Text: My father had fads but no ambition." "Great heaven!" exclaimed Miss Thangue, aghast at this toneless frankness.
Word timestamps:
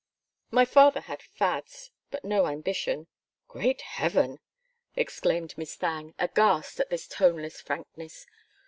My 0.49 0.65
father 0.65 1.01
had 1.01 1.21
fads 1.21 1.91
but 2.09 2.25
no 2.25 2.47
ambition." 2.47 3.05
"Great 3.47 3.81
heaven!" 3.81 4.39
exclaimed 4.95 5.53
Miss 5.59 5.75
Thangue, 5.75 6.15
aghast 6.17 6.79
at 6.79 6.89
this 6.89 7.05
toneless 7.07 7.61
frankness. 7.61 8.25